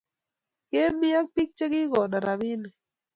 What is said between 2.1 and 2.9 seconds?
rapinik